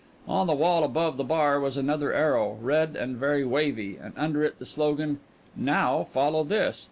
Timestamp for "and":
2.95-3.17, 4.01-4.15